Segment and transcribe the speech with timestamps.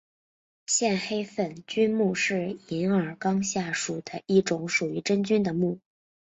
[0.65, 5.79] 线黑粉菌目是银耳纲下属的一种属于真菌的目。